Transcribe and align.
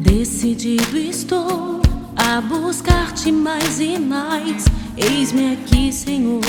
Decidido 0.00 0.96
estou 0.96 1.82
a 2.16 2.40
buscar-te 2.40 3.30
mais 3.30 3.78
e 3.80 3.98
mais. 3.98 4.64
Eis-me 4.96 5.52
aqui, 5.52 5.92
Senhor, 5.92 6.40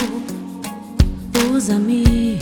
usa-me. 1.53 2.39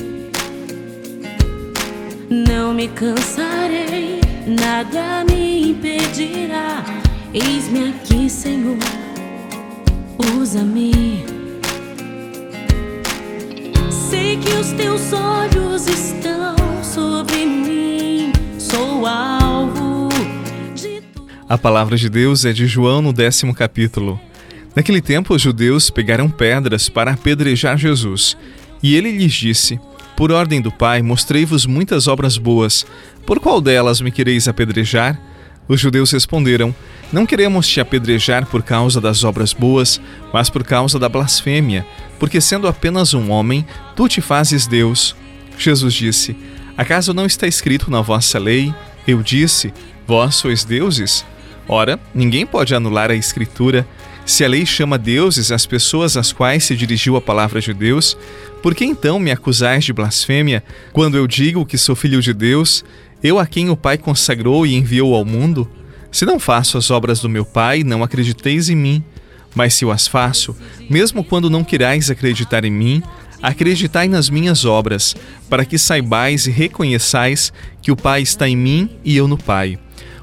Não 2.29 2.75
me 2.75 2.87
cansarei, 2.89 4.21
nada 4.45 5.25
me 5.25 5.71
impedirá. 5.71 6.85
Eis-me 7.33 7.89
aqui, 7.89 8.29
Senhor, 8.29 8.77
usa-me. 10.39 11.25
Sei 13.89 14.37
que 14.37 14.49
os 14.53 14.71
teus 14.73 15.11
olhos 15.11 15.58
A 21.49 21.57
palavra 21.57 21.97
de 21.97 22.07
Deus 22.11 22.45
é 22.45 22.53
de 22.53 22.67
João 22.67 23.01
no 23.01 23.11
décimo 23.11 23.55
capítulo. 23.55 24.21
Naquele 24.75 25.01
tempo, 25.01 25.33
os 25.33 25.41
judeus 25.41 25.89
pegaram 25.89 26.29
pedras 26.29 26.87
para 26.89 27.13
apedrejar 27.13 27.75
Jesus. 27.75 28.37
E 28.83 28.95
ele 28.95 29.11
lhes 29.11 29.33
disse: 29.33 29.79
Por 30.15 30.31
ordem 30.31 30.61
do 30.61 30.71
Pai, 30.71 31.01
mostrei-vos 31.01 31.65
muitas 31.65 32.07
obras 32.07 32.37
boas. 32.37 32.85
Por 33.25 33.39
qual 33.39 33.59
delas 33.59 33.99
me 33.99 34.11
quereis 34.11 34.47
apedrejar? 34.47 35.19
Os 35.67 35.81
judeus 35.81 36.11
responderam: 36.11 36.73
Não 37.11 37.25
queremos 37.25 37.67
te 37.67 37.81
apedrejar 37.81 38.45
por 38.45 38.61
causa 38.61 39.01
das 39.01 39.23
obras 39.23 39.51
boas, 39.51 39.99
mas 40.31 40.51
por 40.51 40.63
causa 40.63 40.99
da 40.99 41.09
blasfêmia, 41.09 41.83
porque 42.19 42.39
sendo 42.39 42.67
apenas 42.67 43.15
um 43.15 43.31
homem, 43.31 43.65
tu 43.95 44.07
te 44.07 44.21
fazes 44.21 44.67
Deus. 44.67 45.15
Jesus 45.57 45.95
disse: 45.95 46.37
Acaso 46.77 47.11
não 47.11 47.25
está 47.25 47.47
escrito 47.47 47.89
na 47.89 48.01
vossa 48.03 48.37
lei? 48.37 48.71
Eu 49.07 49.23
disse: 49.23 49.73
Vós 50.05 50.35
sois 50.35 50.63
deuses? 50.63 51.25
Ora, 51.71 51.99
ninguém 52.15 52.47
pode 52.47 52.73
anular 52.73 53.11
a 53.11 53.15
Escritura. 53.15 53.87
Se 54.25 54.43
a 54.43 54.47
lei 54.47 54.65
chama 54.65 54.97
deuses 54.97 55.51
as 55.51 55.67
pessoas 55.67 56.17
às 56.17 56.33
quais 56.33 56.63
se 56.63 56.75
dirigiu 56.75 57.15
a 57.15 57.21
palavra 57.21 57.61
de 57.61 57.71
Deus, 57.75 58.17
por 58.63 58.73
que 58.73 58.83
então 58.83 59.19
me 59.19 59.29
acusais 59.29 59.85
de 59.85 59.93
blasfêmia 59.93 60.63
quando 60.91 61.15
eu 61.15 61.27
digo 61.27 61.67
que 61.67 61.77
sou 61.77 61.95
filho 61.95 62.23
de 62.23 62.33
Deus, 62.33 62.83
eu 63.21 63.37
a 63.37 63.45
quem 63.45 63.69
o 63.69 63.77
Pai 63.77 63.99
consagrou 63.99 64.65
e 64.65 64.73
enviou 64.75 65.13
ao 65.13 65.23
mundo? 65.23 65.69
Se 66.11 66.25
não 66.25 66.39
faço 66.39 66.75
as 66.75 66.89
obras 66.89 67.19
do 67.19 67.29
meu 67.29 67.45
Pai, 67.45 67.83
não 67.83 68.03
acrediteis 68.03 68.67
em 68.67 68.75
mim. 68.75 69.03
Mas 69.53 69.75
se 69.75 69.85
eu 69.85 69.91
as 69.91 70.07
faço, 70.07 70.55
mesmo 70.89 71.23
quando 71.23 71.51
não 71.51 71.63
querais 71.63 72.09
acreditar 72.09 72.65
em 72.65 72.71
mim, 72.71 73.03
acreditai 73.43 74.07
nas 74.07 74.27
minhas 74.27 74.65
obras, 74.65 75.15
para 75.47 75.65
que 75.65 75.77
saibais 75.77 76.47
e 76.47 76.51
reconheçais 76.51 77.53
que 77.79 77.91
o 77.91 77.95
Pai 77.95 78.23
está 78.23 78.49
em 78.49 78.55
mim 78.55 78.89
e 79.05 79.15
eu 79.15 79.27
no 79.27 79.37
Pai. 79.37 79.77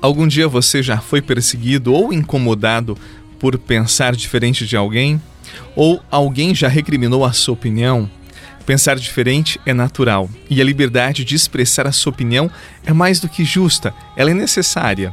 Algum 0.00 0.28
dia 0.28 0.46
você 0.46 0.82
já 0.82 0.98
foi 0.98 1.20
perseguido 1.20 1.92
ou 1.92 2.12
incomodado 2.12 2.96
por 3.38 3.58
pensar 3.58 4.14
diferente 4.14 4.66
de 4.66 4.76
alguém? 4.76 5.20
Ou 5.74 6.00
alguém 6.10 6.54
já 6.54 6.68
recriminou 6.68 7.24
a 7.24 7.32
sua 7.32 7.54
opinião? 7.54 8.08
Pensar 8.64 8.96
diferente 8.96 9.60
é 9.66 9.72
natural 9.72 10.28
e 10.48 10.60
a 10.60 10.64
liberdade 10.64 11.24
de 11.24 11.34
expressar 11.34 11.86
a 11.86 11.92
sua 11.92 12.10
opinião 12.10 12.50
é 12.84 12.92
mais 12.92 13.18
do 13.18 13.28
que 13.28 13.44
justa, 13.44 13.94
ela 14.16 14.30
é 14.30 14.34
necessária. 14.34 15.12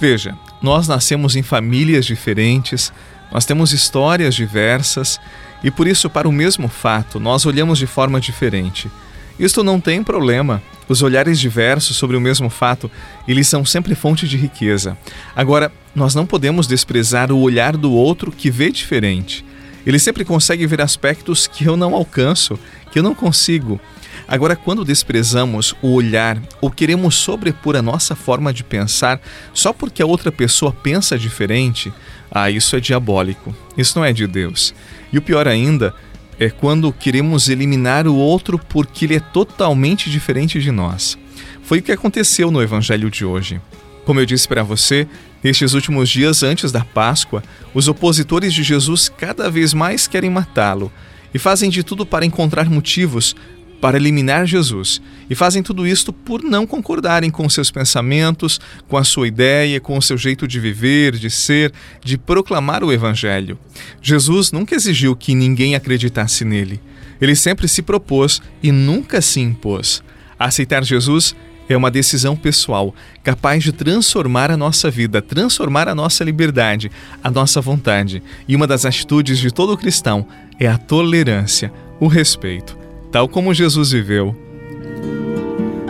Veja, 0.00 0.36
nós 0.60 0.88
nascemos 0.88 1.36
em 1.36 1.42
famílias 1.42 2.04
diferentes, 2.04 2.92
nós 3.32 3.46
temos 3.46 3.72
histórias 3.72 4.34
diversas 4.34 5.20
e 5.62 5.70
por 5.70 5.86
isso, 5.86 6.10
para 6.10 6.28
o 6.28 6.32
mesmo 6.32 6.68
fato, 6.68 7.18
nós 7.18 7.46
olhamos 7.46 7.78
de 7.78 7.86
forma 7.86 8.20
diferente. 8.20 8.90
Isto 9.38 9.62
não 9.62 9.80
tem 9.80 10.02
problema. 10.02 10.62
Os 10.88 11.02
olhares 11.02 11.38
diversos 11.38 11.96
sobre 11.96 12.16
o 12.16 12.20
mesmo 12.20 12.48
fato, 12.50 12.90
eles 13.26 13.46
são 13.46 13.64
sempre 13.64 13.94
fonte 13.94 14.26
de 14.26 14.36
riqueza. 14.36 14.96
Agora, 15.36 15.70
nós 15.94 16.14
não 16.14 16.26
podemos 16.26 16.66
desprezar 16.66 17.30
o 17.30 17.40
olhar 17.40 17.76
do 17.76 17.92
outro 17.92 18.32
que 18.32 18.50
vê 18.50 18.70
diferente. 18.70 19.44
Ele 19.86 19.98
sempre 19.98 20.24
consegue 20.24 20.66
ver 20.66 20.80
aspectos 20.80 21.46
que 21.46 21.64
eu 21.64 21.76
não 21.76 21.94
alcanço, 21.94 22.58
que 22.90 22.98
eu 22.98 23.02
não 23.02 23.14
consigo. 23.14 23.80
Agora, 24.26 24.56
quando 24.56 24.84
desprezamos 24.84 25.74
o 25.80 25.94
olhar 25.94 26.38
ou 26.60 26.70
queremos 26.70 27.14
sobrepor 27.14 27.76
a 27.76 27.82
nossa 27.82 28.14
forma 28.14 28.52
de 28.52 28.62
pensar 28.62 29.20
só 29.54 29.72
porque 29.72 30.02
a 30.02 30.06
outra 30.06 30.30
pessoa 30.30 30.70
pensa 30.70 31.18
diferente, 31.18 31.92
ah, 32.30 32.50
isso 32.50 32.76
é 32.76 32.80
diabólico. 32.80 33.56
Isso 33.76 33.98
não 33.98 34.04
é 34.04 34.12
de 34.12 34.26
Deus. 34.26 34.74
E 35.10 35.16
o 35.16 35.22
pior 35.22 35.48
ainda 35.48 35.94
é 36.38 36.48
quando 36.48 36.92
queremos 36.92 37.48
eliminar 37.48 38.06
o 38.06 38.14
outro 38.14 38.58
porque 38.58 39.04
ele 39.04 39.16
é 39.16 39.20
totalmente 39.20 40.10
diferente 40.10 40.60
de 40.60 40.70
nós. 40.70 41.18
Foi 41.62 41.78
o 41.78 41.82
que 41.82 41.92
aconteceu 41.92 42.50
no 42.50 42.62
evangelho 42.62 43.10
de 43.10 43.24
hoje. 43.24 43.60
Como 44.04 44.20
eu 44.20 44.26
disse 44.26 44.48
para 44.48 44.62
você, 44.62 45.06
nestes 45.42 45.74
últimos 45.74 46.08
dias 46.08 46.42
antes 46.42 46.72
da 46.72 46.84
Páscoa, 46.84 47.42
os 47.74 47.88
opositores 47.88 48.54
de 48.54 48.62
Jesus 48.62 49.08
cada 49.08 49.50
vez 49.50 49.74
mais 49.74 50.06
querem 50.06 50.30
matá-lo 50.30 50.90
e 51.34 51.38
fazem 51.38 51.68
de 51.68 51.82
tudo 51.82 52.06
para 52.06 52.24
encontrar 52.24 52.70
motivos 52.70 53.36
para 53.80 53.96
eliminar 53.96 54.46
Jesus. 54.46 55.00
E 55.30 55.34
fazem 55.34 55.62
tudo 55.62 55.86
isto 55.86 56.12
por 56.12 56.42
não 56.42 56.66
concordarem 56.66 57.30
com 57.30 57.48
seus 57.48 57.70
pensamentos, 57.70 58.60
com 58.88 58.96
a 58.96 59.04
sua 59.04 59.28
ideia, 59.28 59.80
com 59.80 59.96
o 59.96 60.02
seu 60.02 60.16
jeito 60.16 60.46
de 60.46 60.58
viver, 60.58 61.12
de 61.12 61.30
ser, 61.30 61.72
de 62.02 62.18
proclamar 62.18 62.82
o 62.82 62.92
Evangelho. 62.92 63.58
Jesus 64.02 64.52
nunca 64.52 64.74
exigiu 64.74 65.14
que 65.14 65.34
ninguém 65.34 65.74
acreditasse 65.74 66.44
nele. 66.44 66.80
Ele 67.20 67.34
sempre 67.34 67.66
se 67.68 67.82
propôs 67.82 68.40
e 68.62 68.70
nunca 68.70 69.20
se 69.20 69.40
impôs. 69.40 70.02
Aceitar 70.38 70.84
Jesus 70.84 71.34
é 71.68 71.76
uma 71.76 71.90
decisão 71.90 72.34
pessoal, 72.34 72.94
capaz 73.22 73.62
de 73.62 73.72
transformar 73.72 74.50
a 74.50 74.56
nossa 74.56 74.90
vida, 74.90 75.20
transformar 75.20 75.88
a 75.88 75.94
nossa 75.94 76.24
liberdade, 76.24 76.90
a 77.22 77.30
nossa 77.30 77.60
vontade. 77.60 78.22
E 78.46 78.56
uma 78.56 78.66
das 78.66 78.86
atitudes 78.86 79.38
de 79.38 79.50
todo 79.50 79.76
cristão 79.76 80.26
é 80.58 80.66
a 80.66 80.78
tolerância, 80.78 81.70
o 82.00 82.06
respeito 82.06 82.77
tal 83.10 83.28
como 83.28 83.54
Jesus 83.54 83.92
viveu. 83.92 84.34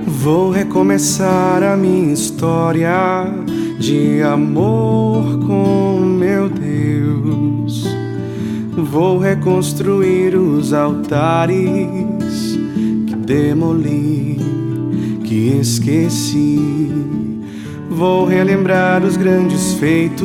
Vou 0.06 0.50
recomeçar 0.50 1.62
a 1.62 1.76
minha 1.76 2.12
história 2.12 2.92
de 3.78 4.20
amor 4.22 5.38
com 5.46 6.00
meu 6.00 6.48
Deus. 6.48 7.86
Vou 8.76 9.18
reconstruir 9.18 10.36
os 10.36 10.72
altares 10.72 12.58
que 13.06 13.14
demoli, 13.16 14.38
que 15.24 15.58
esqueci. 15.60 16.58
Vou 17.90 18.24
relembrar 18.26 19.04
os 19.04 19.16
grandes 19.16 19.74
feitos 19.74 20.24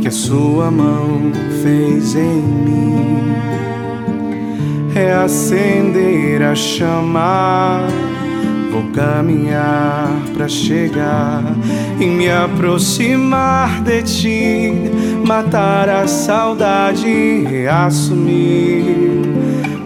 que 0.00 0.08
a 0.08 0.10
sua 0.10 0.70
mão 0.70 1.32
fez 1.62 2.14
em 2.14 2.42
mim. 2.42 2.90
Reacender 5.00 6.42
a 6.42 6.54
chama, 6.54 7.86
vou 8.70 8.82
caminhar 8.92 10.10
para 10.34 10.46
chegar 10.46 11.42
e 11.98 12.04
me 12.04 12.30
aproximar 12.30 13.80
de 13.80 14.02
ti, 14.02 14.74
matar 15.26 15.88
a 15.88 16.06
saudade 16.06 17.08
e 17.08 17.46
reassumir 17.46 18.84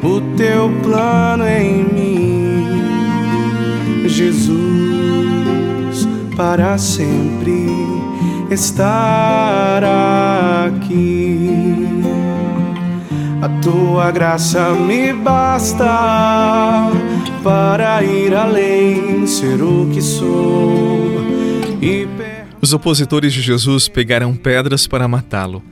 o 0.03 0.21
teu 0.37 0.69
plano 0.83 1.47
em 1.47 1.85
mim, 1.85 2.67
Jesus 4.09 6.09
para 6.37 6.77
sempre 6.77 7.69
estar 8.51 9.85
aqui. 10.67 12.14
A 13.45 13.49
tua 13.61 14.11
graça 14.11 14.71
me 14.71 15.13
basta 15.13 15.85
para 17.43 18.03
ir 18.03 18.35
além, 18.35 19.27
ser 19.27 19.61
o 19.61 19.91
que 19.93 20.01
sou. 20.01 21.13
Os 22.63 22.73
opositores 22.73 23.35
de 23.35 23.43
Jesus 23.43 23.87
pegaram 23.87 24.35
pedras 24.35 24.87
para 24.87 25.07
matá-lo. 25.07 25.63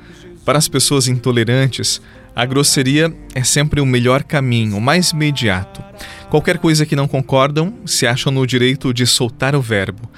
Para 0.45 0.59
as 0.59 0.69
pessoas 0.69 1.09
intolerantes, 1.09 2.03
a 2.37 2.45
grosseria 2.45 3.11
é 3.35 3.43
sempre 3.43 3.81
o 3.81 3.87
melhor 3.87 4.23
caminho, 4.23 4.77
o 4.77 4.81
mais 4.81 5.13
imediato. 5.13 5.83
Qualquer 6.29 6.59
coisa 6.59 6.85
que 6.85 6.95
não 6.95 7.09
concordam, 7.09 7.73
se 7.87 8.07
acham 8.07 8.31
no 8.31 8.47
direito 8.47 8.93
de 8.93 9.07
soltar 9.07 9.57
o 9.57 9.63
verbo. 9.63 10.11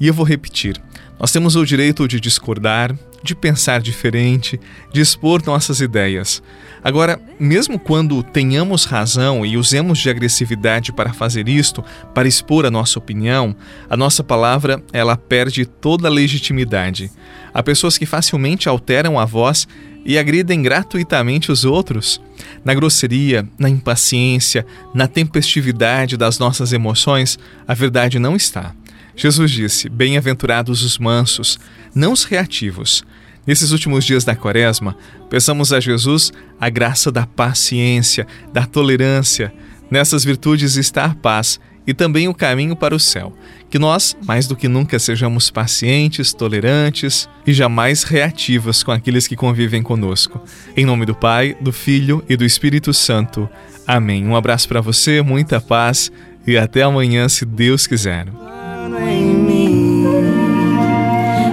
E 0.00 0.06
eu 0.06 0.14
vou 0.14 0.24
repetir: 0.24 0.80
nós 1.20 1.30
temos 1.30 1.56
o 1.56 1.66
direito 1.66 2.08
de 2.08 2.18
discordar, 2.18 2.96
de 3.22 3.34
pensar 3.34 3.80
diferente, 3.80 4.58
de 4.92 5.00
expor 5.00 5.42
nossas 5.44 5.80
ideias. 5.80 6.42
Agora, 6.84 7.20
mesmo 7.38 7.78
quando 7.78 8.22
tenhamos 8.22 8.84
razão 8.84 9.46
e 9.46 9.56
usemos 9.56 9.98
de 9.98 10.10
agressividade 10.10 10.92
para 10.92 11.12
fazer 11.12 11.48
isto, 11.48 11.84
para 12.12 12.26
expor 12.26 12.66
a 12.66 12.70
nossa 12.70 12.98
opinião, 12.98 13.54
a 13.88 13.96
nossa 13.96 14.24
palavra 14.24 14.82
ela 14.92 15.16
perde 15.16 15.64
toda 15.64 16.08
a 16.08 16.10
legitimidade. 16.10 17.10
Há 17.54 17.62
pessoas 17.62 17.96
que 17.96 18.06
facilmente 18.06 18.68
alteram 18.68 19.18
a 19.18 19.24
voz 19.24 19.68
e 20.04 20.18
agridem 20.18 20.60
gratuitamente 20.60 21.52
os 21.52 21.64
outros. 21.64 22.20
Na 22.64 22.74
grosseria, 22.74 23.46
na 23.58 23.68
impaciência, 23.68 24.66
na 24.92 25.06
tempestividade 25.06 26.16
das 26.16 26.38
nossas 26.38 26.72
emoções, 26.72 27.38
a 27.66 27.74
verdade 27.74 28.18
não 28.18 28.34
está. 28.34 28.74
Jesus 29.14 29.50
disse: 29.50 29.88
Bem-aventurados 29.88 30.82
os 30.82 30.98
mansos, 30.98 31.58
não 31.94 32.12
os 32.12 32.24
reativos. 32.24 33.04
Nesses 33.46 33.72
últimos 33.72 34.04
dias 34.04 34.24
da 34.24 34.36
Quaresma, 34.36 34.96
peçamos 35.28 35.72
a 35.72 35.80
Jesus 35.80 36.32
a 36.60 36.68
graça 36.68 37.10
da 37.10 37.26
paciência, 37.26 38.26
da 38.52 38.66
tolerância. 38.66 39.52
Nessas 39.90 40.24
virtudes 40.24 40.76
está 40.76 41.06
a 41.06 41.14
paz 41.14 41.58
e 41.86 41.92
também 41.92 42.28
o 42.28 42.34
caminho 42.34 42.76
para 42.76 42.94
o 42.94 43.00
céu. 43.00 43.36
Que 43.68 43.78
nós, 43.78 44.16
mais 44.24 44.46
do 44.46 44.54
que 44.54 44.68
nunca, 44.68 44.98
sejamos 44.98 45.50
pacientes, 45.50 46.32
tolerantes 46.32 47.28
e 47.46 47.52
jamais 47.52 48.04
reativos 48.04 48.82
com 48.82 48.92
aqueles 48.92 49.26
que 49.26 49.34
convivem 49.34 49.82
conosco. 49.82 50.40
Em 50.76 50.84
nome 50.84 51.04
do 51.04 51.14
Pai, 51.14 51.56
do 51.60 51.72
Filho 51.72 52.24
e 52.28 52.36
do 52.36 52.44
Espírito 52.44 52.94
Santo. 52.94 53.48
Amém. 53.86 54.26
Um 54.26 54.36
abraço 54.36 54.68
para 54.68 54.80
você, 54.80 55.20
muita 55.20 55.60
paz 55.60 56.12
e 56.46 56.56
até 56.56 56.82
amanhã, 56.82 57.28
se 57.28 57.44
Deus 57.44 57.86
quiser 57.86 58.26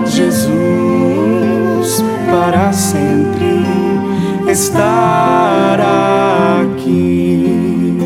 Jesus, 0.06 0.59
para 2.32 2.72
sempre 2.72 3.66
estar 4.48 5.80
aqui. 6.62 7.98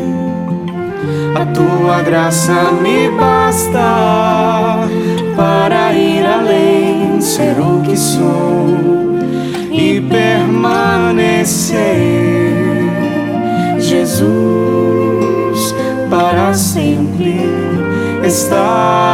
A 1.34 1.46
tua 1.46 2.02
graça 2.02 2.72
me 2.82 3.08
basta 3.10 4.88
para 5.36 5.92
ir 5.92 6.24
além, 6.24 7.20
ser 7.20 7.60
o 7.60 7.80
que 7.82 7.96
sou 7.96 9.18
e 9.70 10.00
permanecer. 10.00 11.74
Jesus, 13.78 15.74
para 16.08 16.54
sempre 16.54 17.40
estar 18.22 19.13